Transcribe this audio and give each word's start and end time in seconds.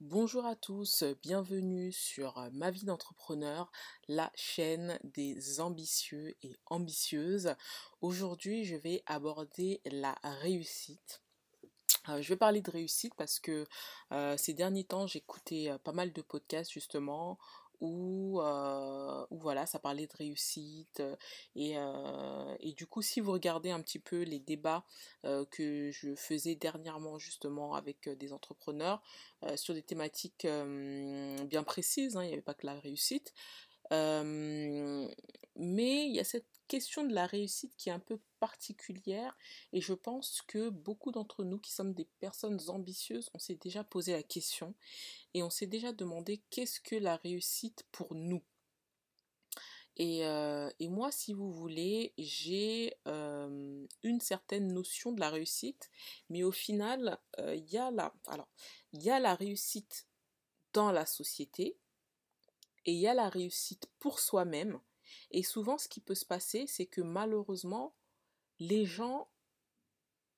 Bonjour 0.00 0.46
à 0.46 0.54
tous, 0.56 1.02
bienvenue 1.22 1.92
sur 1.92 2.48
Ma 2.52 2.70
vie 2.70 2.84
d'entrepreneur, 2.84 3.70
la 4.06 4.30
chaîne 4.34 4.98
des 5.02 5.60
ambitieux 5.60 6.36
et 6.42 6.56
ambitieuses. 6.66 7.54
Aujourd'hui, 8.00 8.64
je 8.64 8.76
vais 8.76 9.02
aborder 9.06 9.80
la 9.84 10.16
réussite. 10.22 11.22
Euh, 12.08 12.22
je 12.22 12.28
vais 12.28 12.36
parler 12.36 12.60
de 12.62 12.70
réussite 12.70 13.14
parce 13.16 13.38
que 13.38 13.66
euh, 14.12 14.36
ces 14.36 14.54
derniers 14.54 14.84
temps, 14.84 15.06
écouté 15.06 15.70
euh, 15.70 15.78
pas 15.78 15.92
mal 15.92 16.12
de 16.12 16.22
podcasts 16.22 16.72
justement 16.72 17.38
où, 17.80 18.40
voilà, 19.30 19.66
ça 19.66 19.78
parlait 19.78 20.06
de 20.06 20.16
réussite. 20.16 21.02
Et, 21.54 21.76
et, 22.60 22.72
du 22.72 22.86
coup, 22.86 23.02
si 23.02 23.20
vous 23.20 23.32
regardez 23.32 23.70
un 23.70 23.80
petit 23.80 23.98
peu 23.98 24.22
les 24.22 24.40
débats 24.40 24.84
que 25.50 25.90
je 25.90 26.14
faisais 26.14 26.54
dernièrement 26.54 27.18
justement 27.18 27.74
avec 27.74 28.08
des 28.08 28.32
entrepreneurs 28.32 29.02
sur 29.56 29.74
des 29.74 29.82
thématiques 29.82 30.46
bien 31.46 31.62
précises, 31.64 32.16
hein, 32.16 32.22
il 32.22 32.28
n'y 32.28 32.32
avait 32.32 32.42
pas 32.42 32.54
que 32.54 32.66
la 32.66 32.78
réussite, 32.80 33.32
mais 33.90 35.08
il 35.56 36.14
y 36.14 36.20
a 36.20 36.24
cette 36.24 36.57
question 36.68 37.04
de 37.04 37.14
la 37.14 37.26
réussite 37.26 37.74
qui 37.76 37.88
est 37.88 37.92
un 37.92 37.98
peu 37.98 38.20
particulière 38.38 39.36
et 39.72 39.80
je 39.80 39.94
pense 39.94 40.42
que 40.46 40.68
beaucoup 40.68 41.10
d'entre 41.10 41.42
nous 41.42 41.58
qui 41.58 41.72
sommes 41.72 41.94
des 41.94 42.06
personnes 42.20 42.60
ambitieuses, 42.68 43.30
on 43.34 43.38
s'est 43.38 43.56
déjà 43.56 43.82
posé 43.82 44.12
la 44.12 44.22
question 44.22 44.74
et 45.34 45.42
on 45.42 45.50
s'est 45.50 45.66
déjà 45.66 45.92
demandé 45.92 46.42
qu'est-ce 46.50 46.80
que 46.80 46.96
la 46.96 47.16
réussite 47.16 47.84
pour 47.90 48.14
nous. 48.14 48.42
Et, 49.96 50.20
et 50.20 50.88
moi, 50.88 51.10
si 51.10 51.32
vous 51.32 51.52
voulez, 51.52 52.14
j'ai 52.18 52.94
une 53.06 54.20
certaine 54.20 54.72
notion 54.72 55.10
de 55.10 55.18
la 55.18 55.28
réussite, 55.28 55.90
mais 56.30 56.44
au 56.44 56.52
final, 56.52 57.18
il 57.38 57.68
y 57.68 57.78
a 57.78 57.90
la, 57.90 58.14
alors, 58.28 58.48
il 58.92 59.02
y 59.02 59.10
a 59.10 59.18
la 59.18 59.34
réussite 59.34 60.06
dans 60.72 60.92
la 60.92 61.04
société, 61.04 61.76
et 62.84 62.92
il 62.92 62.98
y 62.98 63.08
a 63.08 63.14
la 63.14 63.28
réussite 63.28 63.90
pour 63.98 64.20
soi-même. 64.20 64.80
Et 65.30 65.42
souvent, 65.42 65.78
ce 65.78 65.88
qui 65.88 66.00
peut 66.00 66.14
se 66.14 66.24
passer, 66.24 66.66
c'est 66.66 66.86
que 66.86 67.00
malheureusement, 67.00 67.96
les 68.58 68.84
gens 68.84 69.30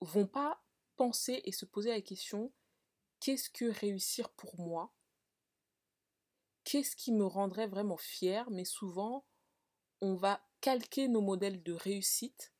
vont 0.00 0.26
pas 0.26 0.62
penser 0.96 1.40
et 1.44 1.52
se 1.52 1.64
poser 1.64 1.90
la 1.90 2.00
question 2.00 2.52
qu'est-ce 3.20 3.50
que 3.50 3.66
réussir 3.66 4.30
pour 4.30 4.58
moi? 4.58 4.92
Qu'est-ce 6.64 6.96
qui 6.96 7.12
me 7.12 7.24
rendrait 7.24 7.66
vraiment 7.66 7.96
fier? 7.96 8.50
Mais 8.50 8.64
souvent, 8.64 9.26
on 10.00 10.14
va 10.14 10.46
calquer 10.60 11.08
nos 11.08 11.20
modèles 11.20 11.62
de 11.62 11.72
réussite 11.72 12.52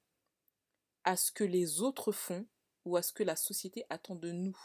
à 1.04 1.16
ce 1.16 1.32
que 1.32 1.44
les 1.44 1.80
autres 1.80 2.12
font 2.12 2.46
ou 2.84 2.96
à 2.96 3.02
ce 3.02 3.12
que 3.12 3.22
la 3.22 3.36
société 3.36 3.84
attend 3.90 4.14
de 4.14 4.32
nous. 4.32 4.58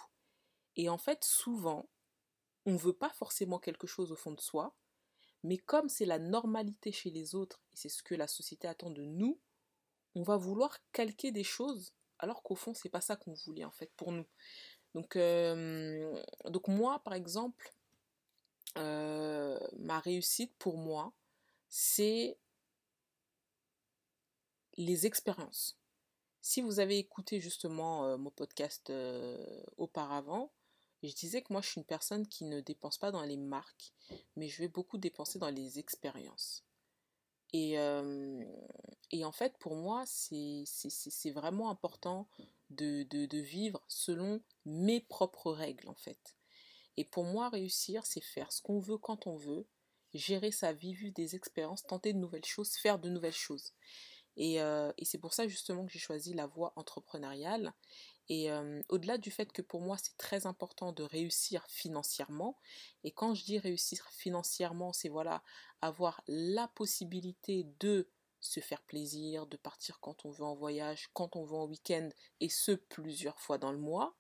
Et 0.76 0.90
en 0.90 0.98
fait, 0.98 1.24
souvent, 1.24 1.90
on 2.66 2.74
ne 2.74 2.78
veut 2.78 2.94
pas 2.94 3.12
forcément 3.12 3.60
quelque 3.60 3.88
chose 3.88 4.12
au 4.12 4.16
fond 4.16 4.32
de 4.32 4.42
soi, 4.42 4.76
mais 5.46 5.58
comme 5.58 5.90
c'est 5.90 6.06
la 6.06 6.20
normalité 6.20 6.92
chez 6.92 7.12
les 7.12 7.36
autres 7.36 7.62
et 7.74 7.78
c'est 7.78 7.90
ce 7.90 8.04
que 8.04 8.16
la 8.16 8.28
société 8.28 8.68
attend 8.68 8.90
de 8.90 9.04
nous, 9.04 9.40
on 10.16 10.24
va 10.24 10.38
vouloir 10.38 10.78
calquer 10.92 11.32
des 11.32 11.44
choses 11.44 11.94
alors 12.20 12.44
qu'au 12.44 12.56
fond 12.56 12.74
c'est 12.74 12.90
pas 12.90 13.02
ça 13.02 13.16
qu'on 13.16 13.34
voulait 13.34 13.66
en 13.66 13.72
fait 13.72 13.92
pour 13.96 14.12
nous. 14.12 14.26
Donc, 14.96 15.18
euh, 15.18 16.22
donc 16.46 16.68
moi 16.68 17.00
par 17.04 17.14
exemple, 17.14 17.74
euh, 18.78 19.60
ma 19.78 20.00
réussite 20.00 20.54
pour 20.58 20.78
moi, 20.78 21.14
c'est 21.68 22.38
les 24.78 25.06
expériences. 25.06 25.78
Si 26.42 26.62
vous 26.62 26.80
avez 26.80 26.98
écouté 26.98 27.42
justement 27.42 28.06
euh, 28.06 28.18
mon 28.18 28.32
podcast 28.32 28.92
auparavant, 29.78 30.52
je 31.08 31.16
disais 31.16 31.42
que 31.42 31.52
moi, 31.52 31.62
je 31.62 31.70
suis 31.70 31.80
une 31.80 31.86
personne 31.86 32.28
qui 32.28 32.46
ne 32.46 32.62
dépense 32.62 32.98
pas 32.98 33.12
dans 33.12 33.24
les 33.24 33.38
marques, 33.38 33.94
mais 34.36 34.48
je 34.48 34.60
vais 34.60 34.68
beaucoup 34.68 34.98
dépenser 34.98 35.40
dans 35.40 35.50
les 35.50 35.80
expériences. 35.80 36.64
Et, 37.54 37.80
euh, 37.80 38.44
et 39.12 39.24
en 39.24 39.32
fait, 39.32 39.58
pour 39.60 39.76
moi, 39.76 40.04
c'est 40.06 41.32
vraiment 41.32 41.70
important 41.70 42.28
de, 42.70 43.04
de, 43.04 43.38
vivre 43.38 43.82
selon 43.88 44.42
mes 44.66 45.00
propres 45.00 45.52
règles, 45.52 45.88
en 45.88 45.96
fait. 45.96 46.36
Et 46.98 47.06
pour 47.06 47.24
moi, 47.24 47.50
réussir, 47.50 48.06
c'est 48.06 48.22
faire 48.22 48.52
ce 48.52 48.62
qu'on 48.62 48.80
veut 48.80 48.98
quand 48.98 49.28
on 49.28 49.38
veut, 49.38 49.68
gérer 50.14 50.52
sa 50.52 50.74
vie, 50.74 50.94
vivre 50.94 51.14
des 51.14 51.36
expériences, 51.36 51.84
tenter 51.84 52.14
de 52.14 52.20
nouvelles 52.20 52.46
choses, 52.46 52.74
faire 52.74 53.00
de 53.00 53.10
nouvelles 53.10 53.34
choses. 53.34 53.74
Et, 54.38 54.62
euh, 54.62 54.92
et 54.98 55.06
c'est 55.06 55.18
pour 55.18 55.34
ça 55.34 55.48
justement 55.48 55.86
que 55.86 55.92
j'ai 55.92 56.00
choisi 56.00 56.34
la 56.34 56.46
voie 56.46 56.74
entrepreneuriale. 56.76 57.74
Et 58.28 58.50
au-delà 58.90 59.20
du 59.20 59.30
fait 59.30 59.52
que 59.52 59.62
pour 59.62 59.82
moi 59.82 59.98
c'est 60.00 60.18
très 60.18 60.48
important 60.48 60.92
de 60.92 61.04
réussir 61.04 61.64
financièrement, 61.68 62.58
et 63.04 63.12
quand 63.12 63.36
je 63.36 63.44
dis 63.44 63.60
réussir 63.60 64.08
financièrement, 64.10 64.94
c'est 64.94 65.10
voilà, 65.10 65.44
avoir 65.82 66.24
la 66.28 66.68
possibilité 66.70 67.68
de 67.80 68.10
se 68.40 68.60
faire 68.62 68.82
plaisir, 68.82 69.46
de 69.46 69.58
partir 69.58 70.00
quand 70.00 70.26
on 70.26 70.32
veut 70.32 70.44
en 70.44 70.56
voyage, 70.56 71.08
quand 71.14 71.36
on 71.36 71.44
veut 71.44 71.56
en 71.56 71.68
week-end, 71.68 72.10
et 72.40 72.50
ce 72.50 72.72
plusieurs 72.72 73.40
fois 73.40 73.60
dans 73.60 73.72
le 73.72 73.78
mois, 73.78 74.16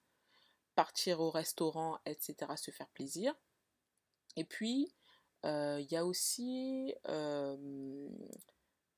partir 0.75 1.19
au 1.19 1.31
restaurant, 1.31 1.97
etc., 2.05 2.57
se 2.57 2.69
faire 2.69 2.89
plaisir. 2.89 3.33
Et 4.35 4.43
puis, 4.43 4.93
il 5.43 5.87
y 5.89 5.95
a 5.95 6.05
aussi 6.05 6.93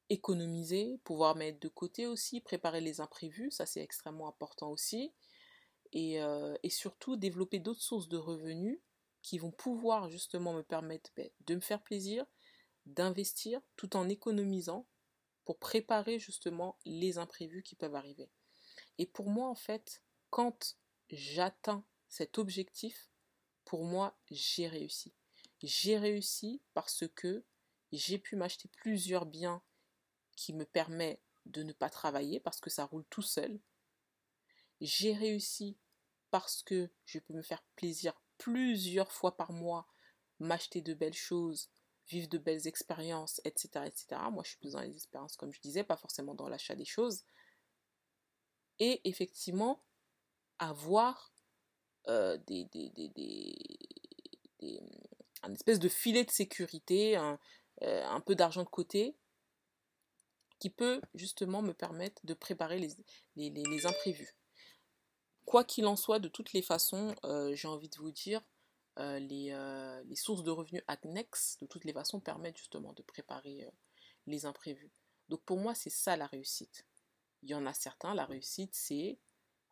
économiser, 0.10 1.00
pouvoir 1.04 1.36
mettre 1.36 1.60
de 1.60 1.68
côté 1.68 2.08
aussi, 2.08 2.42
préparer 2.42 2.82
les 2.82 3.02
imprévus, 3.02 3.52
ça 3.52 3.66
c'est 3.66 3.82
extrêmement 3.82 4.28
important 4.28 4.72
aussi. 4.72 5.14
Et, 5.94 6.22
euh, 6.22 6.56
surtout 6.70 7.16
développer 7.16 7.60
d'autres 7.60 7.82
sources 7.82 8.08
de 8.10 8.18
revenus 8.18 8.80
qui 9.22 9.38
vont 9.40 9.52
pouvoir 9.52 10.10
justement 10.10 10.54
me 10.54 10.62
permettre 10.62 11.12
ben, 11.16 11.30
de 11.46 11.56
me 11.56 11.62
faire 11.62 11.82
plaisir, 11.82 12.26
d'investir 12.86 13.62
tout 13.76 13.96
en 13.96 14.08
économisant 14.10 14.88
pour 15.46 15.60
préparer 15.60 16.20
justement 16.20 16.78
les 16.86 17.18
imprévus 17.18 17.64
qui 17.64 17.76
peuvent 17.76 17.96
arriver. 17.96 18.30
Et 18.98 19.06
pour 19.06 19.30
moi 19.30 19.50
en 19.50 19.56
fait, 19.56 20.04
quand 20.30 20.78
j'atteins 21.10 21.86
cet 22.10 22.38
objectif, 22.38 23.10
pour 23.66 23.84
moi 23.84 24.18
j'ai 24.30 24.68
réussi. 24.68 25.14
J'ai 25.64 25.98
réussi 25.98 26.62
parce 26.74 27.06
que 27.16 27.44
j'ai 27.92 28.20
pu 28.20 28.36
m'acheter 28.36 28.70
plusieurs 28.70 29.26
biens 29.26 29.64
qui 30.38 30.54
me 30.54 30.64
permet 30.64 31.20
de 31.46 31.64
ne 31.64 31.74
pas 31.74 31.90
travailler 31.90 32.40
parce 32.40 32.62
que 32.62 32.70
ça 32.70 32.86
roule 32.86 33.06
tout 33.10 33.22
seul. 33.22 33.60
J'ai 34.80 35.14
réussi 35.14 35.78
parce 36.32 36.62
que 36.64 36.90
je 37.06 37.20
peux 37.20 37.34
me 37.34 37.42
faire 37.42 37.64
plaisir 37.76 38.14
plusieurs 38.38 39.12
fois 39.12 39.36
par 39.36 39.52
mois, 39.52 39.88
m'acheter 40.40 40.82
de 40.82 40.94
belles 40.94 41.14
choses, 41.14 41.70
vivre 42.08 42.30
de 42.30 42.38
belles 42.38 42.68
expériences, 42.68 43.42
etc., 43.44 43.86
etc. 43.86 44.22
Moi, 44.32 44.44
je 44.44 44.50
suis 44.50 44.60
plus 44.60 44.74
dans 44.74 44.82
les 44.82 44.96
expériences, 44.96 45.36
comme 45.36 45.52
je 45.52 45.60
disais, 45.60 45.84
pas 45.84 45.98
forcément 45.98 46.36
dans 46.36 46.48
l'achat 46.48 46.76
des 46.76 46.86
choses. 46.86 47.26
Et 48.80 49.02
effectivement, 49.10 49.84
avoir 50.60 51.34
euh, 52.08 52.38
un 55.42 55.54
espèce 55.54 55.80
de 55.80 55.90
filet 55.90 56.24
de 56.24 56.32
sécurité, 56.32 57.16
un, 57.16 57.40
euh, 57.82 58.06
un 58.06 58.22
peu 58.22 58.36
d'argent 58.36 58.64
de 58.64 58.70
côté 58.70 59.18
qui 60.60 60.70
peut 60.70 61.02
justement 61.14 61.62
me 61.62 61.74
permettre 61.74 62.26
de 62.26 62.34
préparer 62.34 62.80
les, 63.36 63.86
imprévus. 63.86 64.36
Quoi 65.46 65.64
qu'il 65.64 65.86
en 65.86 65.96
soit, 65.96 66.20
de 66.20 66.28
toutes 66.28 66.54
les 66.54 66.62
façons, 66.62 67.16
euh, 67.24 67.56
j'ai 67.56 67.68
envie 67.68 67.90
de 67.90 67.98
vous 67.98 68.12
dire, 68.12 68.42
euh, 69.00 69.20
les, 69.20 69.52
euh, 69.52 70.04
les, 70.06 70.16
sources 70.16 70.44
de 70.44 70.52
revenus 70.52 70.84
annexes, 70.88 71.58
de 71.62 71.68
toutes 71.68 71.86
les 71.86 71.94
façons, 71.94 72.20
permettent 72.20 72.58
justement 72.58 72.94
de 72.94 73.04
préparer 73.04 73.70
les 74.26 74.46
imprévus. 74.46 74.92
Donc 75.30 75.42
pour 75.44 75.58
moi, 75.58 75.76
c'est 75.76 75.90
ça 75.90 76.18
la 76.18 76.28
réussite. 76.28 76.86
Il 77.44 77.50
y 77.50 77.56
en 77.56 77.66
a 77.66 77.74
certains, 77.74 78.16
la 78.16 78.26
réussite, 78.26 78.74
c'est 78.74 79.20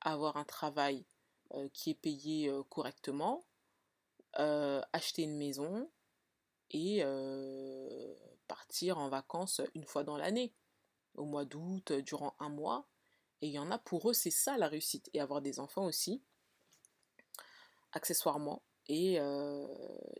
avoir 0.01 0.37
un 0.37 0.45
travail 0.45 1.05
qui 1.73 1.89
est 1.91 1.95
payé 1.95 2.51
correctement, 2.69 3.43
acheter 4.33 5.23
une 5.23 5.37
maison 5.37 5.89
et 6.69 7.03
partir 8.47 8.99
en 8.99 9.09
vacances 9.09 9.61
une 9.73 9.85
fois 9.85 10.03
dans 10.03 10.17
l'année 10.17 10.53
au 11.17 11.25
mois 11.25 11.45
d'août, 11.45 11.91
euh, 11.91 12.01
durant 12.01 12.35
un 12.39 12.49
mois. 12.49 12.87
Et 13.41 13.47
il 13.47 13.53
y 13.53 13.59
en 13.59 13.71
a 13.71 13.77
pour 13.77 14.09
eux, 14.09 14.13
c'est 14.13 14.31
ça 14.31 14.57
la 14.57 14.67
réussite. 14.67 15.09
Et 15.13 15.19
avoir 15.19 15.41
des 15.41 15.59
enfants 15.59 15.85
aussi, 15.85 16.21
accessoirement. 17.91 18.63
Et, 18.87 19.19
euh, 19.19 19.67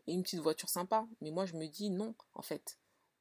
une 0.08 0.24
petite 0.24 0.40
voiture 0.40 0.70
sympa. 0.70 1.08
Mais 1.22 1.32
moi, 1.32 1.46
je 1.46 1.56
me 1.56 1.68
dis 1.68 1.90
non, 1.90 2.16
en 2.34 2.42
fait. 2.42 2.78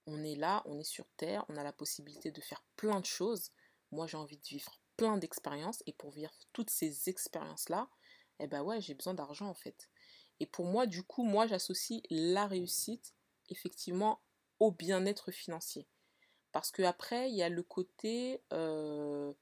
On 0.07 0.23
est 0.23 0.35
là, 0.35 0.63
on 0.67 0.79
est 0.79 0.85
sur 0.85 1.07
Terre, 1.17 1.47
on 1.49 1.57
a 1.57 1.65
la 1.65 1.73
possibilité 1.73 2.31
de 2.31 2.41
faire 2.43 2.63
plein 2.77 3.01
de 3.01 3.07
choses. 3.07 3.53
Moi, 3.91 4.07
j'ai 4.07 4.19
envie 4.19 4.37
de 4.37 4.47
vivre 4.47 4.79
plein 4.97 5.17
d'expériences. 5.17 5.83
Et 5.87 5.93
pour 5.93 6.11
vivre 6.11 6.33
toutes 6.53 6.71
ces 6.71 7.09
expériences-là, 7.09 7.89
eh 8.41 8.47
ben 8.47 8.63
ouais, 8.63 8.81
j'ai 8.81 8.95
besoin 8.95 9.15
d'argent, 9.15 9.49
en 9.49 9.55
fait. 9.55 9.89
Et 10.41 10.47
pour 10.47 10.67
moi, 10.67 10.87
du 10.87 11.03
coup, 11.03 11.23
moi, 11.23 11.47
j'associe 11.47 12.03
la 12.11 12.47
réussite, 12.47 13.15
effectivement, 13.49 14.21
au 14.59 14.71
bien-être 14.71 15.31
financier. 15.31 15.87
Parce 16.55 16.71
que 16.71 16.83
après, 16.83 17.31
il 17.31 17.35
y 17.35 17.43
a 17.43 17.49
le 17.49 17.65
côté 17.65 18.41
euh, 18.53 19.33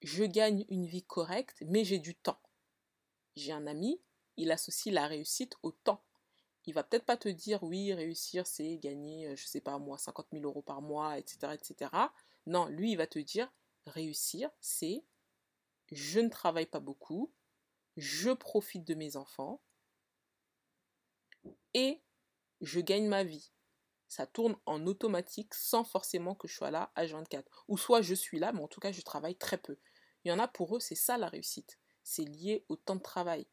je 0.00 0.22
gagne 0.22 0.64
une 0.68 0.86
vie 0.86 1.02
correcte, 1.02 1.56
mais 1.66 1.84
j'ai 1.84 1.98
du 1.98 2.14
temps. 2.14 2.40
J'ai 3.34 3.50
un 3.50 3.66
ami, 3.66 4.00
il 4.36 4.52
associe 4.52 4.94
la 4.94 5.08
réussite 5.08 5.56
au 5.64 5.72
temps. 5.72 6.04
Il 6.64 6.72
va 6.72 6.84
peut-être 6.84 7.04
pas 7.04 7.16
te 7.16 7.28
dire 7.28 7.64
oui, 7.64 7.92
réussir, 7.92 8.46
c'est 8.46 8.78
gagner, 8.78 9.26
euh, 9.26 9.34
je 9.34 9.44
sais 9.44 9.60
pas 9.60 9.76
moi, 9.78 9.98
50 9.98 10.28
000 10.30 10.44
euros 10.44 10.62
par 10.62 10.82
mois, 10.82 11.18
etc., 11.18 11.52
etc. 11.52 11.90
Non, 12.46 12.66
lui, 12.66 12.92
il 12.92 12.96
va 12.96 13.08
te 13.08 13.18
dire 13.18 13.52
réussir, 13.88 14.48
c'est 14.60 15.02
je 15.90 16.20
ne 16.20 16.28
travaille 16.28 16.66
pas 16.66 16.78
beaucoup, 16.78 17.32
je 17.96 18.30
profite 18.30 18.84
de 18.84 18.94
mes 18.94 19.16
enfants 19.16 19.60
et 21.74 22.00
je 22.60 22.78
gagne 22.78 23.08
ma 23.08 23.24
vie. 23.24 23.50
Ça 24.08 24.26
tourne 24.26 24.56
en 24.66 24.86
automatique 24.86 25.54
sans 25.54 25.84
forcément 25.84 26.34
que 26.34 26.48
je 26.48 26.54
sois 26.54 26.70
là 26.70 26.92
à 26.94 27.06
24. 27.06 27.64
Ou 27.68 27.76
soit 27.76 28.02
je 28.02 28.14
suis 28.14 28.38
là, 28.38 28.52
mais 28.52 28.62
en 28.62 28.68
tout 28.68 28.80
cas 28.80 28.92
je 28.92 29.00
travaille 29.02 29.36
très 29.36 29.58
peu. 29.58 29.78
Il 30.24 30.28
y 30.28 30.32
en 30.32 30.38
a 30.38 30.48
pour 30.48 30.76
eux, 30.76 30.80
c'est 30.80 30.94
ça 30.94 31.18
la 31.18 31.28
réussite. 31.28 31.78
C'est 32.02 32.24
lié 32.24 32.64
au 32.68 32.76
temps 32.76 32.96
de 32.96 33.02
travail. 33.02 33.46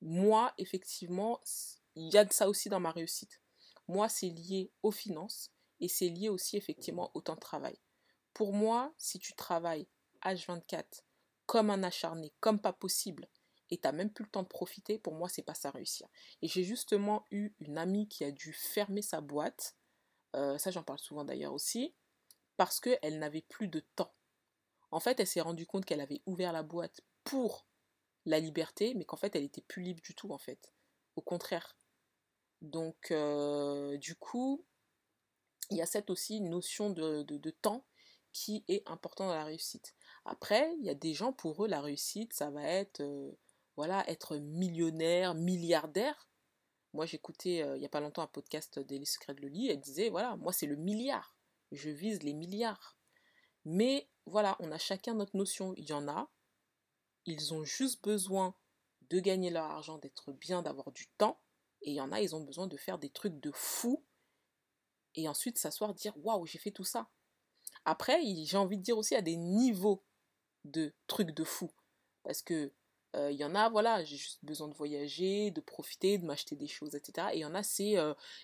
Moi, 0.00 0.52
effectivement, 0.58 1.40
il 1.94 2.12
y 2.12 2.16
a 2.16 2.24
de 2.24 2.32
ça 2.32 2.48
aussi 2.48 2.68
dans 2.68 2.80
ma 2.80 2.90
réussite. 2.90 3.40
Moi, 3.88 4.08
c'est 4.08 4.28
lié 4.28 4.72
aux 4.82 4.90
finances 4.90 5.50
et 5.80 5.88
c'est 5.88 6.08
lié 6.08 6.28
aussi 6.28 6.56
effectivement 6.56 7.10
au 7.14 7.20
temps 7.20 7.34
de 7.34 7.40
travail. 7.40 7.78
Pour 8.32 8.52
moi, 8.52 8.94
si 8.96 9.18
tu 9.18 9.34
travailles 9.34 9.88
H24 10.22 11.02
comme 11.46 11.70
un 11.70 11.82
acharné, 11.82 12.32
comme 12.40 12.60
pas 12.60 12.72
possible, 12.72 13.28
et 13.70 13.78
t'as 13.78 13.92
même 13.92 14.12
plus 14.12 14.24
le 14.24 14.30
temps 14.30 14.42
de 14.42 14.48
profiter, 14.48 14.98
pour 14.98 15.14
moi, 15.14 15.28
c'est 15.28 15.42
pas 15.42 15.54
ça 15.54 15.70
réussir. 15.70 16.08
Et 16.42 16.48
j'ai 16.48 16.64
justement 16.64 17.26
eu 17.30 17.54
une 17.60 17.78
amie 17.78 18.08
qui 18.08 18.24
a 18.24 18.30
dû 18.30 18.52
fermer 18.52 19.02
sa 19.02 19.20
boîte, 19.20 19.76
euh, 20.36 20.58
ça 20.58 20.70
j'en 20.70 20.82
parle 20.82 20.98
souvent 20.98 21.24
d'ailleurs 21.24 21.52
aussi, 21.52 21.94
parce 22.56 22.80
qu'elle 22.80 23.18
n'avait 23.18 23.42
plus 23.42 23.68
de 23.68 23.80
temps. 23.96 24.14
En 24.90 25.00
fait, 25.00 25.20
elle 25.20 25.26
s'est 25.26 25.40
rendue 25.40 25.66
compte 25.66 25.84
qu'elle 25.84 26.00
avait 26.00 26.22
ouvert 26.26 26.52
la 26.52 26.62
boîte 26.62 27.00
pour 27.24 27.66
la 28.26 28.40
liberté, 28.40 28.94
mais 28.94 29.04
qu'en 29.04 29.16
fait, 29.16 29.34
elle 29.36 29.44
était 29.44 29.62
plus 29.62 29.82
libre 29.82 30.02
du 30.02 30.14
tout, 30.14 30.32
en 30.32 30.38
fait. 30.38 30.72
Au 31.16 31.22
contraire. 31.22 31.76
Donc, 32.60 33.10
euh, 33.10 33.96
du 33.98 34.16
coup, 34.16 34.64
il 35.70 35.76
y 35.76 35.82
a 35.82 35.86
cette 35.86 36.10
aussi 36.10 36.40
notion 36.40 36.90
de, 36.90 37.50
temps 37.62 37.86
qui 38.32 38.64
est 38.68 38.88
important 38.88 39.26
dans 39.26 39.34
la 39.34 39.44
réussite. 39.44 39.94
Après, 40.24 40.74
il 40.78 40.84
y 40.84 40.90
a 40.90 40.94
des 40.94 41.14
gens, 41.14 41.32
pour 41.32 41.64
eux, 41.64 41.68
la 41.68 41.80
réussite, 41.80 42.32
ça 42.32 42.50
va 42.50 42.62
être, 42.62 43.00
euh, 43.00 43.32
voilà, 43.76 44.08
être 44.08 44.36
millionnaire, 44.36 45.34
milliardaire. 45.34 46.28
Moi, 46.92 47.06
j'écoutais 47.06 47.62
euh, 47.62 47.76
il 47.76 47.80
n'y 47.80 47.86
a 47.86 47.90
pas 47.90 48.00
longtemps 48.00 48.22
un 48.22 48.26
podcast 48.26 48.78
d'Elie 48.78 49.06
Secret 49.06 49.34
de 49.34 49.42
Loli, 49.42 49.68
elle 49.68 49.80
disait, 49.80 50.10
voilà, 50.10 50.36
moi, 50.36 50.52
c'est 50.52 50.66
le 50.66 50.76
milliard. 50.76 51.36
Je 51.72 51.90
vise 51.90 52.22
les 52.22 52.34
milliards. 52.34 52.96
Mais 53.64 54.08
voilà, 54.26 54.56
on 54.60 54.72
a 54.72 54.78
chacun 54.78 55.14
notre 55.14 55.36
notion. 55.36 55.72
Il 55.76 55.88
y 55.88 55.92
en 55.92 56.08
a, 56.08 56.30
ils 57.26 57.54
ont 57.54 57.64
juste 57.64 58.02
besoin 58.02 58.54
de 59.10 59.20
gagner 59.20 59.50
leur 59.50 59.64
argent, 59.64 59.98
d'être 59.98 60.32
bien, 60.32 60.62
d'avoir 60.62 60.90
du 60.92 61.08
temps. 61.18 61.40
Et 61.82 61.90
il 61.90 61.94
y 61.94 62.00
en 62.00 62.12
a, 62.12 62.20
ils 62.20 62.34
ont 62.34 62.40
besoin 62.40 62.66
de 62.66 62.76
faire 62.76 62.98
des 62.98 63.10
trucs 63.10 63.38
de 63.40 63.50
fou. 63.52 64.04
Et 65.14 65.28
ensuite 65.28 65.58
s'asseoir, 65.58 65.94
dire 65.94 66.14
waouh, 66.18 66.46
j'ai 66.46 66.58
fait 66.58 66.70
tout 66.70 66.84
ça. 66.84 67.08
Après, 67.84 68.20
j'ai 68.44 68.56
envie 68.56 68.78
de 68.78 68.82
dire 68.82 68.98
aussi 68.98 69.14
à 69.14 69.22
des 69.22 69.36
niveaux 69.36 70.04
de 70.64 70.92
trucs 71.06 71.30
de 71.30 71.44
fou. 71.44 71.70
Parce 72.22 72.42
que 72.42 72.72
il 73.14 73.36
y 73.36 73.44
en 73.44 73.54
a, 73.54 73.68
voilà, 73.68 74.04
j'ai 74.04 74.16
juste 74.16 74.38
besoin 74.44 74.68
de 74.68 74.74
voyager, 74.74 75.50
de 75.50 75.60
profiter, 75.60 76.18
de 76.18 76.24
m'acheter 76.24 76.54
des 76.54 76.68
choses, 76.68 76.94
etc. 76.94 77.28
Et 77.32 77.38
il 77.38 77.40
y 77.40 77.44
en 77.44 77.54
a, 77.54 77.62
c'est 77.62 77.96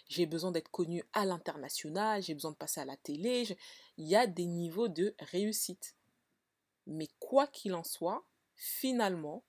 j'ai 0.08 0.26
besoin 0.26 0.50
d'être 0.50 0.70
connu 0.70 1.04
à 1.12 1.24
l'international, 1.24 2.22
j'ai 2.22 2.34
besoin 2.34 2.50
de 2.50 2.56
passer 2.56 2.80
à 2.80 2.84
la 2.84 2.96
télé. 2.96 3.56
Il 3.96 4.06
y 4.06 4.16
a 4.16 4.26
des 4.26 4.46
niveaux 4.46 4.88
de 4.88 5.14
réussite. 5.20 5.94
Mais 6.86 7.08
quoi 7.18 7.46
qu'il 7.46 7.74
en 7.74 7.84
soit, 7.84 8.24
finalement, 8.54 9.44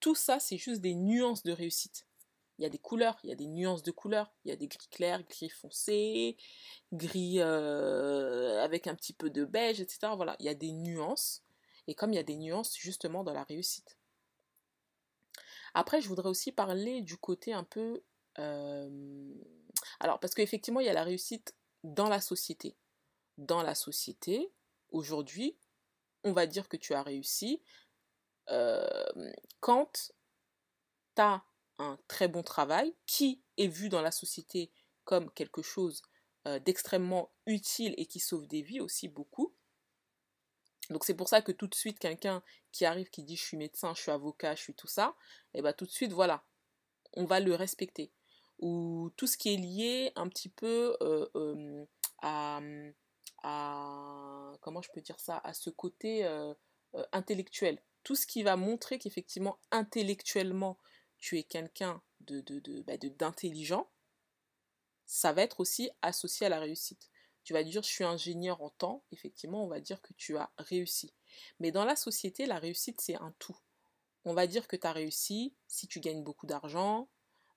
tout 0.00 0.14
ça, 0.14 0.40
c'est 0.40 0.58
juste 0.58 0.80
des 0.80 0.94
nuances 0.94 1.42
de 1.42 1.52
réussite. 1.52 2.06
Il 2.58 2.62
y 2.62 2.66
a 2.66 2.70
des 2.70 2.78
couleurs, 2.78 3.18
il 3.22 3.30
y 3.30 3.32
a 3.32 3.36
des 3.36 3.46
nuances 3.46 3.84
de 3.84 3.92
couleurs, 3.92 4.32
il 4.44 4.48
y 4.48 4.52
a 4.52 4.56
des 4.56 4.66
gris 4.66 4.88
clairs, 4.90 5.22
gris 5.22 5.48
foncés, 5.48 6.36
gris 6.92 7.40
avec 7.40 8.88
un 8.88 8.94
petit 8.96 9.12
peu 9.12 9.30
de 9.30 9.44
beige, 9.44 9.80
etc. 9.80 10.12
Voilà, 10.16 10.34
il 10.40 10.46
y 10.46 10.48
a 10.48 10.54
des 10.54 10.72
nuances. 10.72 11.44
Et 11.86 11.94
comme 11.94 12.12
il 12.12 12.16
y 12.16 12.20
a 12.20 12.24
des 12.24 12.36
nuances 12.36 12.76
justement 12.76 13.22
dans 13.24 13.32
la 13.32 13.44
réussite. 13.44 13.97
Après, 15.78 16.00
je 16.00 16.08
voudrais 16.08 16.28
aussi 16.28 16.50
parler 16.50 17.02
du 17.02 17.16
côté 17.16 17.52
un 17.52 17.62
peu... 17.62 18.02
Euh, 18.40 19.32
alors, 20.00 20.18
parce 20.18 20.34
qu'effectivement, 20.34 20.80
il 20.80 20.86
y 20.86 20.88
a 20.88 20.92
la 20.92 21.04
réussite 21.04 21.54
dans 21.84 22.08
la 22.08 22.20
société. 22.20 22.76
Dans 23.36 23.62
la 23.62 23.76
société, 23.76 24.52
aujourd'hui, 24.90 25.56
on 26.24 26.32
va 26.32 26.48
dire 26.48 26.68
que 26.68 26.76
tu 26.76 26.94
as 26.94 27.02
réussi 27.04 27.62
euh, 28.50 29.06
quand 29.60 30.10
tu 31.14 31.22
as 31.22 31.44
un 31.78 31.96
très 32.08 32.26
bon 32.26 32.42
travail 32.42 32.92
qui 33.06 33.44
est 33.56 33.68
vu 33.68 33.88
dans 33.88 34.02
la 34.02 34.10
société 34.10 34.72
comme 35.04 35.30
quelque 35.30 35.62
chose 35.62 36.02
euh, 36.48 36.58
d'extrêmement 36.58 37.30
utile 37.46 37.94
et 37.98 38.06
qui 38.06 38.18
sauve 38.18 38.48
des 38.48 38.62
vies 38.62 38.80
aussi 38.80 39.06
beaucoup. 39.06 39.54
Donc 40.90 41.04
c'est 41.04 41.14
pour 41.14 41.28
ça 41.28 41.42
que 41.42 41.52
tout 41.52 41.66
de 41.66 41.74
suite 41.74 41.98
quelqu'un 41.98 42.42
qui 42.72 42.84
arrive 42.84 43.10
qui 43.10 43.22
dit 43.22 43.36
je 43.36 43.42
suis 43.42 43.56
médecin, 43.56 43.94
je 43.94 44.02
suis 44.02 44.10
avocat, 44.10 44.54
je 44.54 44.62
suis 44.62 44.74
tout 44.74 44.86
ça, 44.86 45.14
et 45.54 45.58
eh 45.58 45.62
bien 45.62 45.72
tout 45.72 45.84
de 45.84 45.90
suite 45.90 46.12
voilà, 46.12 46.44
on 47.14 47.24
va 47.24 47.40
le 47.40 47.54
respecter. 47.54 48.10
Ou 48.58 49.10
tout 49.16 49.26
ce 49.26 49.36
qui 49.36 49.54
est 49.54 49.56
lié 49.56 50.12
un 50.16 50.28
petit 50.28 50.48
peu 50.48 50.96
euh, 51.00 51.28
euh, 51.36 51.84
à, 52.22 52.60
comment 54.60 54.82
je 54.82 54.90
peux 54.92 55.00
dire 55.00 55.20
ça, 55.20 55.40
à 55.44 55.54
ce 55.54 55.70
côté 55.70 56.24
euh, 56.24 56.54
intellectuel. 57.12 57.80
Tout 58.02 58.16
ce 58.16 58.26
qui 58.26 58.42
va 58.42 58.56
montrer 58.56 58.98
qu'effectivement 58.98 59.58
intellectuellement 59.70 60.78
tu 61.18 61.38
es 61.38 61.42
quelqu'un 61.42 62.00
de, 62.20 62.42
bah, 62.82 62.96
d'intelligent, 62.96 63.82
de, 63.82 63.86
ça 65.06 65.32
va 65.32 65.42
être 65.42 65.60
aussi 65.60 65.90
associé 66.02 66.46
à 66.46 66.50
la 66.50 66.60
réussite 66.60 67.10
tu 67.48 67.54
vas 67.54 67.64
dire 67.64 67.82
je 67.82 67.88
suis 67.88 68.04
ingénieur 68.04 68.60
en 68.60 68.68
temps, 68.68 69.02
effectivement, 69.10 69.64
on 69.64 69.68
va 69.68 69.80
dire 69.80 70.02
que 70.02 70.12
tu 70.18 70.36
as 70.36 70.50
réussi. 70.58 71.14
Mais 71.60 71.72
dans 71.72 71.86
la 71.86 71.96
société, 71.96 72.44
la 72.44 72.58
réussite, 72.58 73.00
c'est 73.00 73.16
un 73.16 73.34
tout. 73.38 73.56
On 74.26 74.34
va 74.34 74.46
dire 74.46 74.68
que 74.68 74.76
tu 74.76 74.86
as 74.86 74.92
réussi 74.92 75.56
si 75.66 75.88
tu 75.88 75.98
gagnes 75.98 76.22
beaucoup 76.22 76.44
d'argent, 76.44 77.08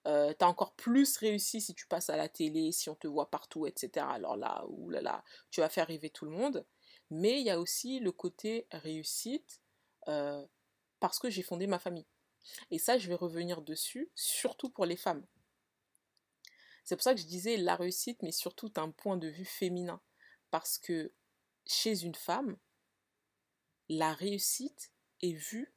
euh, 0.08 0.34
tu 0.34 0.46
as 0.46 0.48
encore 0.48 0.76
plus 0.76 1.18
réussi 1.18 1.60
si 1.60 1.74
tu 1.74 1.88
passes 1.88 2.10
à 2.10 2.16
la 2.16 2.30
télé, 2.30 2.72
si 2.72 2.90
on 2.90 2.96
te 2.96 3.06
voit 3.06 3.30
partout, 3.30 3.68
etc. 3.68 4.06
Alors 4.10 4.38
là, 4.38 4.64
oulala, 4.70 5.26
tu 5.50 5.60
vas 5.60 5.68
faire 5.68 5.88
rêver 5.88 6.10
tout 6.10 6.24
le 6.24 6.32
monde. 6.32 6.66
Mais 7.10 7.42
il 7.42 7.45
y 7.45 7.50
a 7.50 7.60
aussi 7.60 8.00
le 8.00 8.14
côté 8.14 8.68
réussite 8.71 9.62
euh, 10.07 10.42
parce 11.02 11.19
que 11.19 11.30
j'ai 11.30 11.44
fondé 11.44 11.68
ma 11.68 11.80
famille. 11.80 12.07
Et 12.69 12.80
ça, 12.80 12.98
je 12.98 13.10
vais 13.10 13.16
revenir 13.16 13.62
dessus, 13.62 14.10
surtout 14.16 14.69
pour 14.69 14.86
les 14.86 14.95
femmes. 14.95 15.26
C'est 16.83 16.95
pour 16.95 17.04
ça 17.04 17.14
que 17.14 17.21
je 17.21 17.28
disais 17.28 17.57
la 17.57 17.76
réussite, 17.76 18.21
mais 18.23 18.31
surtout 18.31 18.69
d'un 18.69 18.92
point 18.92 19.18
de 19.18 19.28
vue 19.28 19.45
féminin. 19.45 20.02
Parce 20.50 20.78
que 20.78 21.14
chez 21.66 22.04
une 22.04 22.16
femme, 22.16 22.57
la 23.90 24.14
réussite 24.14 24.92
est 25.21 25.33
vue 25.33 25.73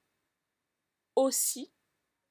aussi 1.16 1.73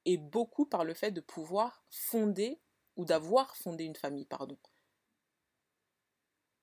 et 0.04 0.16
beaucoup 0.16 0.66
par 0.66 0.84
le 0.84 0.94
fait 0.94 1.10
de 1.10 1.20
pouvoir 1.20 1.84
fonder 1.90 2.60
ou 2.96 3.04
d'avoir 3.04 3.56
fondé 3.56 3.84
une 3.84 3.96
famille, 3.96 4.26
pardon. 4.26 4.58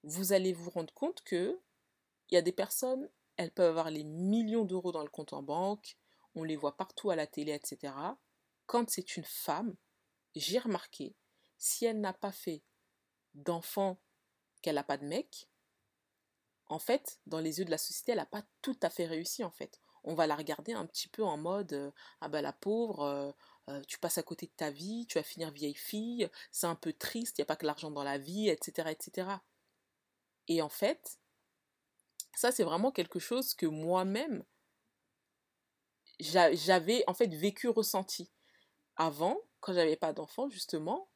Vous 0.03 0.33
allez 0.33 0.53
vous 0.53 0.69
rendre 0.69 0.93
compte 0.93 1.21
que 1.23 1.59
il 2.29 2.35
y 2.35 2.37
a 2.37 2.41
des 2.41 2.51
personnes, 2.51 3.09
elles 3.35 3.51
peuvent 3.51 3.69
avoir 3.69 3.91
les 3.91 4.03
millions 4.03 4.65
d'euros 4.65 4.91
dans 4.91 5.03
le 5.03 5.09
compte 5.09 5.33
en 5.33 5.43
banque, 5.43 5.97
on 6.35 6.43
les 6.43 6.55
voit 6.55 6.77
partout 6.77 7.09
à 7.09 7.15
la 7.15 7.27
télé, 7.27 7.51
etc. 7.53 7.93
Quand 8.65 8.89
c'est 8.89 9.17
une 9.17 9.25
femme, 9.25 9.75
j'ai 10.35 10.59
remarqué 10.59 11.15
si 11.61 11.85
elle 11.85 12.01
n'a 12.01 12.11
pas 12.11 12.31
fait 12.31 12.63
d'enfant, 13.35 14.01
qu'elle 14.61 14.75
n'a 14.75 14.83
pas 14.83 14.97
de 14.97 15.05
mec, 15.05 15.47
en 16.65 16.79
fait, 16.79 17.19
dans 17.27 17.39
les 17.39 17.59
yeux 17.59 17.65
de 17.65 17.71
la 17.71 17.77
société, 17.77 18.11
elle 18.13 18.17
n'a 18.17 18.25
pas 18.25 18.43
tout 18.61 18.77
à 18.81 18.89
fait 18.89 19.05
réussi, 19.05 19.43
en 19.43 19.51
fait. 19.51 19.79
On 20.03 20.15
va 20.15 20.25
la 20.25 20.35
regarder 20.35 20.73
un 20.73 20.87
petit 20.87 21.07
peu 21.07 21.23
en 21.23 21.37
mode 21.37 21.73
euh, 21.73 21.91
Ah 22.19 22.29
bah 22.29 22.41
la 22.41 22.51
pauvre, 22.51 23.03
euh, 23.03 23.31
euh, 23.69 23.81
tu 23.87 23.99
passes 23.99 24.17
à 24.17 24.23
côté 24.23 24.47
de 24.47 24.51
ta 24.51 24.71
vie, 24.71 25.05
tu 25.07 25.19
vas 25.19 25.23
finir 25.23 25.51
vieille 25.51 25.75
fille, 25.75 26.27
c'est 26.51 26.65
un 26.65 26.75
peu 26.75 26.93
triste, 26.93 27.37
il 27.37 27.41
n'y 27.41 27.43
a 27.43 27.45
pas 27.45 27.55
que 27.55 27.67
l'argent 27.67 27.91
dans 27.91 28.03
la 28.03 28.17
vie, 28.17 28.49
etc., 28.49 28.89
etc. 28.89 29.29
Et 30.47 30.63
en 30.63 30.69
fait, 30.69 31.19
ça 32.35 32.51
c'est 32.51 32.63
vraiment 32.63 32.91
quelque 32.91 33.19
chose 33.19 33.53
que 33.53 33.67
moi-même, 33.67 34.43
j'avais 36.19 37.03
en 37.07 37.13
fait 37.13 37.33
vécu, 37.35 37.69
ressenti. 37.69 38.31
Avant, 38.95 39.39
quand 39.59 39.73
j'avais 39.73 39.95
pas 39.95 40.13
d'enfant, 40.13 40.49
justement, 40.49 41.10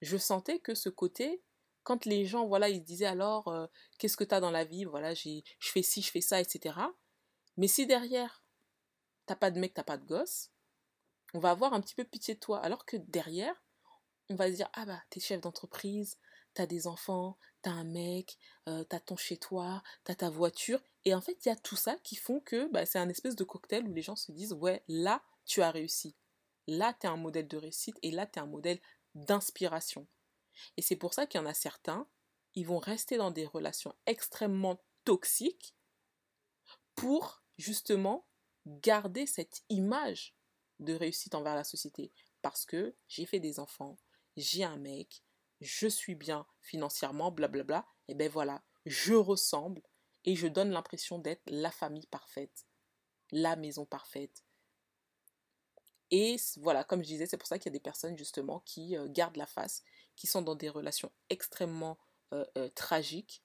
je 0.00 0.16
sentais 0.16 0.58
que 0.60 0.74
ce 0.74 0.88
côté, 0.88 1.42
quand 1.82 2.04
les 2.04 2.26
gens, 2.26 2.46
voilà, 2.46 2.68
ils 2.68 2.82
disaient 2.82 3.06
alors, 3.06 3.48
euh, 3.48 3.66
qu'est-ce 3.98 4.16
que 4.16 4.24
tu 4.24 4.34
as 4.34 4.40
dans 4.40 4.50
la 4.50 4.64
vie, 4.64 4.84
voilà, 4.84 5.14
je 5.14 5.40
fais 5.60 5.82
ci, 5.82 6.02
je 6.02 6.10
fais 6.10 6.20
ça, 6.20 6.40
etc. 6.40 6.76
Mais 7.56 7.68
si 7.68 7.86
derrière, 7.86 8.44
t'as 9.26 9.36
pas 9.36 9.50
de 9.50 9.58
mec, 9.58 9.74
t'as 9.74 9.84
pas 9.84 9.98
de 9.98 10.04
gosse, 10.04 10.50
on 11.34 11.38
va 11.38 11.50
avoir 11.50 11.74
un 11.74 11.80
petit 11.80 11.94
peu 11.94 12.04
pitié 12.04 12.34
de 12.34 12.40
toi. 12.40 12.60
Alors 12.60 12.84
que 12.84 12.96
derrière, 12.96 13.62
on 14.30 14.34
va 14.34 14.50
dire, 14.50 14.68
ah 14.74 14.86
bah, 14.86 15.02
t'es 15.10 15.20
chef 15.20 15.40
d'entreprise, 15.40 16.18
t'as 16.54 16.66
des 16.66 16.86
enfants, 16.86 17.38
t'as 17.62 17.70
un 17.70 17.84
mec, 17.84 18.38
euh, 18.68 18.84
t'as 18.84 19.00
ton 19.00 19.16
chez 19.16 19.36
toi, 19.36 19.82
t'as 20.04 20.14
ta 20.14 20.30
voiture. 20.30 20.80
Et 21.04 21.14
en 21.14 21.20
fait, 21.20 21.44
il 21.44 21.48
y 21.48 21.52
a 21.52 21.56
tout 21.56 21.76
ça 21.76 21.96
qui 22.02 22.16
font 22.16 22.40
que 22.40 22.70
bah, 22.72 22.86
c'est 22.86 22.98
un 22.98 23.08
espèce 23.08 23.36
de 23.36 23.44
cocktail 23.44 23.88
où 23.88 23.94
les 23.94 24.02
gens 24.02 24.16
se 24.16 24.32
disent 24.32 24.52
ouais, 24.52 24.82
là, 24.88 25.22
tu 25.44 25.62
as 25.62 25.70
réussi. 25.70 26.16
Là, 26.66 26.94
tu 27.00 27.06
es 27.06 27.10
un 27.10 27.16
modèle 27.16 27.48
de 27.48 27.56
réussite 27.56 27.96
et 28.02 28.10
là, 28.10 28.26
tu 28.26 28.38
es 28.38 28.42
un 28.42 28.46
modèle 28.46 28.80
d'inspiration. 29.14 30.06
Et 30.76 30.82
c'est 30.82 30.96
pour 30.96 31.14
ça 31.14 31.26
qu'il 31.26 31.40
y 31.40 31.44
en 31.44 31.46
a 31.46 31.54
certains, 31.54 32.08
ils 32.54 32.66
vont 32.66 32.78
rester 32.78 33.16
dans 33.16 33.30
des 33.30 33.46
relations 33.46 33.94
extrêmement 34.06 34.82
toxiques 35.04 35.74
pour 36.94 37.42
justement 37.56 38.26
garder 38.66 39.26
cette 39.26 39.62
image 39.68 40.34
de 40.80 40.94
réussite 40.94 41.34
envers 41.34 41.54
la 41.54 41.64
société. 41.64 42.12
Parce 42.42 42.64
que 42.64 42.96
j'ai 43.08 43.26
fait 43.26 43.40
des 43.40 43.58
enfants, 43.58 43.98
j'ai 44.36 44.64
un 44.64 44.76
mec, 44.76 45.22
je 45.60 45.88
suis 45.88 46.14
bien 46.14 46.46
financièrement, 46.60 47.30
blablabla. 47.30 47.86
Et 48.08 48.14
ben 48.14 48.30
voilà, 48.30 48.62
je 48.86 49.14
ressemble 49.14 49.82
et 50.24 50.36
je 50.36 50.46
donne 50.46 50.70
l'impression 50.70 51.18
d'être 51.18 51.42
la 51.46 51.70
famille 51.70 52.06
parfaite, 52.06 52.66
la 53.30 53.56
maison 53.56 53.84
parfaite. 53.86 54.44
Et 56.10 56.36
voilà, 56.56 56.84
comme 56.84 57.02
je 57.02 57.08
disais, 57.08 57.26
c'est 57.26 57.36
pour 57.36 57.46
ça 57.46 57.58
qu'il 57.58 57.66
y 57.66 57.74
a 57.74 57.78
des 57.78 57.80
personnes 57.80 58.16
justement 58.16 58.60
qui 58.60 58.96
euh, 58.96 59.08
gardent 59.08 59.36
la 59.36 59.46
face, 59.46 59.82
qui 60.16 60.26
sont 60.26 60.42
dans 60.42 60.54
des 60.54 60.68
relations 60.68 61.12
extrêmement 61.28 61.98
euh, 62.32 62.44
euh, 62.56 62.68
tragiques 62.74 63.42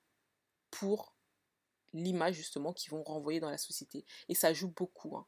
pour 0.72 1.16
l'image 1.94 2.36
justement 2.36 2.74
qu'ils 2.74 2.92
vont 2.92 3.04
renvoyer 3.04 3.40
dans 3.40 3.50
la 3.50 3.58
société. 3.58 4.06
Et 4.30 4.36
ça 4.36 4.54
joue 4.54 4.70
beaucoup. 4.70 5.18
Hein. 5.18 5.28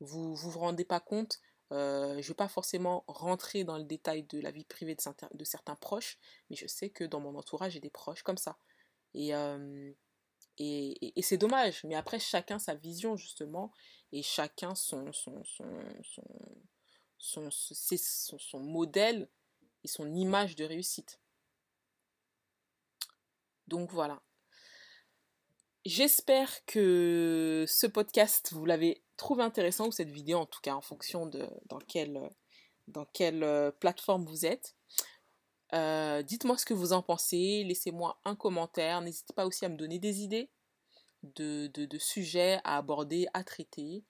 Vous, 0.00 0.34
vous 0.34 0.50
vous 0.50 0.58
rendez 0.58 0.84
pas 0.84 1.00
compte, 1.00 1.40
je 1.70 2.16
ne 2.16 2.22
vais 2.22 2.34
pas 2.34 2.48
forcément 2.48 3.04
rentrer 3.08 3.64
dans 3.64 3.78
le 3.78 3.84
détail 3.84 4.22
de 4.24 4.40
la 4.40 4.50
vie 4.50 4.64
privée 4.64 4.94
de, 4.94 5.00
certains, 5.00 5.28
de 5.34 5.44
certains 5.44 5.76
proches, 5.76 6.18
mais 6.48 6.56
je 6.56 6.66
sais 6.66 6.88
que 6.88 7.04
dans 7.04 7.20
mon 7.20 7.34
entourage, 7.36 7.72
j'ai 7.72 7.80
des 7.80 7.90
proches 7.90 8.22
comme 8.22 8.38
ça. 8.38 8.58
Et, 9.14 9.32
et, 10.58 11.22
c'est 11.22 11.38
dommage, 11.38 11.84
mais 11.84 11.94
après, 11.94 12.18
chacun 12.18 12.58
sa 12.58 12.74
vision 12.74 13.16
justement, 13.16 13.72
et 14.12 14.22
chacun 14.22 14.74
son, 14.74 15.12
son, 15.12 15.42
son, 17.18 17.50
son, 17.50 17.50
son 18.38 18.60
modèle 18.60 19.28
et 19.84 19.88
son 19.88 20.12
image 20.14 20.56
de 20.56 20.64
réussite. 20.64 21.20
Donc 23.68 23.92
voilà. 23.92 24.22
J'espère 25.84 26.64
que 26.66 27.64
ce 27.68 27.86
podcast, 27.86 28.52
vous 28.52 28.64
l'avez 28.64 29.04
trouvé 29.16 29.42
intéressant, 29.42 29.88
ou 29.88 29.92
cette 29.92 30.10
vidéo 30.10 30.38
en 30.38 30.46
tout 30.46 30.60
cas, 30.60 30.74
en 30.74 30.80
fonction 30.80 31.26
de 31.26 31.48
dans 31.66 31.78
quelle, 31.78 32.30
dans 32.88 33.04
quelle 33.06 33.42
euh, 33.42 33.70
plateforme 33.70 34.24
vous 34.24 34.46
êtes. 34.46 34.77
Euh, 35.74 36.22
dites-moi 36.22 36.56
ce 36.56 36.64
que 36.64 36.74
vous 36.74 36.92
en 36.92 37.02
pensez, 37.02 37.64
laissez-moi 37.64 38.18
un 38.24 38.34
commentaire, 38.34 39.00
n'hésitez 39.00 39.34
pas 39.34 39.46
aussi 39.46 39.64
à 39.64 39.68
me 39.68 39.76
donner 39.76 39.98
des 39.98 40.22
idées 40.22 40.50
de, 41.22 41.98
sujets 41.98 42.60
à 42.64 42.78
aborder, 42.78 43.26
à 43.34 43.44
traiter. 43.44 44.04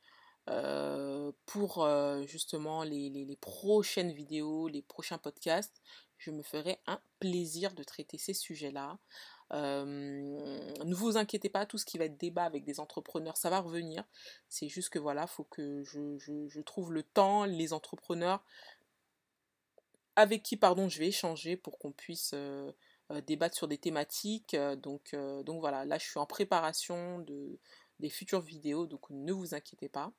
Euh, 0.50 1.30
pour 1.44 1.86
justement 2.26 2.82
les, 2.82 3.38
prochaines 3.40 4.12
vidéos, 4.12 4.68
les 4.68 4.82
prochains 4.82 5.18
podcasts, 5.18 5.82
je 6.16 6.30
me 6.30 6.42
ferai 6.42 6.80
un 6.86 7.00
plaisir 7.20 7.74
de 7.74 7.82
traiter 7.82 8.18
ces 8.18 8.34
sujets-là. 8.34 8.98
Euh, 9.54 9.84
ne 10.84 10.94
vous 10.94 11.16
inquiétez 11.16 11.48
pas, 11.48 11.64
tout 11.64 11.78
ce 11.78 11.86
qui 11.86 11.96
va 11.96 12.04
être 12.04 12.18
débat 12.18 12.44
avec 12.44 12.64
des 12.64 12.80
entrepreneurs, 12.80 13.36
ça 13.36 13.50
va 13.50 13.60
revenir. 13.60 14.04
C'est 14.48 14.68
juste 14.68 14.90
que 14.90 14.98
voilà, 14.98 15.26
faut 15.26 15.44
que 15.44 15.82
je, 15.84 16.60
trouve 16.60 16.92
le 16.92 17.02
temps, 17.02 17.44
les 17.44 17.72
entrepreneurs 17.72 18.44
avec 20.18 20.42
qui 20.42 20.56
pardon 20.56 20.88
je 20.88 20.98
vais 20.98 21.08
échanger 21.08 21.56
pour 21.56 21.78
qu'on 21.78 21.92
puisse 21.92 22.32
euh, 22.34 22.72
euh, 23.12 23.20
débattre 23.20 23.56
sur 23.56 23.68
des 23.68 23.78
thématiques. 23.78 24.56
donc, 24.82 25.14
donc 25.44 25.60
voilà, 25.60 25.84
là 25.84 25.96
je 25.98 26.04
suis 26.04 26.18
en 26.18 26.26
préparation 26.26 27.20
de, 27.20 27.58
des 28.00 28.10
futures 28.10 28.40
vidéos, 28.40 28.86
donc 28.86 29.08
ne 29.10 29.32
vous 29.32 29.54
inquiétez 29.54 29.88
pas. 29.88 30.12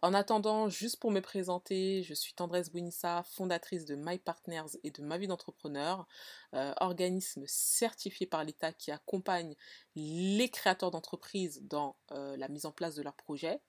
En 0.00 0.14
attendant, 0.14 0.68
juste 0.68 1.00
pour 1.00 1.10
me 1.10 1.20
présenter, 1.20 2.04
je 2.04 2.14
suis 2.14 2.32
Tendresse 2.32 2.70
Bouinissa, 2.70 3.24
fondatrice 3.24 3.84
de 3.84 3.96
My 3.96 4.18
Partners 4.18 4.78
et 4.84 4.92
de 4.92 5.02
Ma 5.02 5.18
Vie 5.18 5.26
d'entrepreneur, 5.26 6.06
euh, 6.54 6.72
organisme 6.76 7.42
certifié 7.48 8.24
par 8.24 8.44
l'État 8.44 8.72
qui 8.72 8.92
accompagne 8.92 9.56
les 9.96 10.50
créateurs 10.50 10.92
d'entreprises 10.92 11.62
dans 11.64 11.96
euh, 12.12 12.36
la 12.36 12.46
mise 12.46 12.64
en 12.64 12.70
place 12.70 12.94
de 12.94 13.02
leurs 13.02 13.16
projets. 13.16 13.60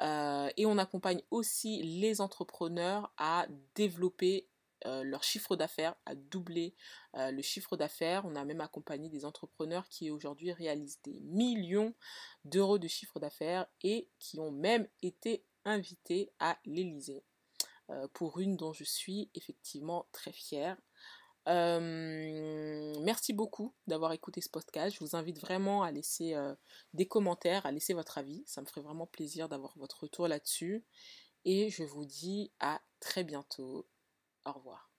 Euh, 0.00 0.48
et 0.56 0.66
on 0.66 0.78
accompagne 0.78 1.22
aussi 1.32 1.82
les 1.82 2.20
entrepreneurs 2.20 3.12
à 3.18 3.46
développer 3.74 4.48
leur 4.84 5.24
chiffre 5.24 5.56
d'affaires, 5.56 5.96
à 6.04 6.14
doubler 6.14 6.76
le 7.14 7.42
chiffre 7.42 7.76
d'affaires. 7.76 8.24
On 8.24 8.36
a 8.36 8.44
même 8.44 8.60
accompagné 8.60 9.08
des 9.08 9.24
entrepreneurs 9.24 9.88
qui 9.88 10.12
aujourd'hui 10.12 10.52
réalisent 10.52 11.00
des 11.02 11.18
millions 11.22 11.92
d'euros 12.44 12.78
de 12.78 12.86
chiffre 12.86 13.18
d'affaires 13.18 13.66
et 13.82 14.08
qui 14.20 14.38
ont 14.38 14.52
même 14.52 14.86
été 15.02 15.44
invité 15.66 16.32
à 16.38 16.56
l'Elysée, 16.64 17.24
euh, 17.90 18.08
pour 18.14 18.40
une 18.40 18.56
dont 18.56 18.72
je 18.72 18.84
suis 18.84 19.30
effectivement 19.34 20.06
très 20.12 20.32
fière. 20.32 20.78
Euh, 21.48 22.94
merci 23.02 23.32
beaucoup 23.32 23.72
d'avoir 23.86 24.12
écouté 24.12 24.40
ce 24.40 24.48
podcast. 24.48 24.96
Je 24.96 25.04
vous 25.04 25.14
invite 25.14 25.38
vraiment 25.38 25.82
à 25.82 25.92
laisser 25.92 26.34
euh, 26.34 26.54
des 26.92 27.06
commentaires, 27.06 27.66
à 27.66 27.72
laisser 27.72 27.94
votre 27.94 28.18
avis. 28.18 28.42
Ça 28.46 28.60
me 28.60 28.66
ferait 28.66 28.80
vraiment 28.80 29.06
plaisir 29.06 29.48
d'avoir 29.48 29.76
votre 29.76 30.00
retour 30.00 30.26
là-dessus. 30.26 30.84
Et 31.44 31.70
je 31.70 31.84
vous 31.84 32.04
dis 32.04 32.50
à 32.58 32.80
très 32.98 33.22
bientôt. 33.22 33.86
Au 34.44 34.52
revoir. 34.52 34.90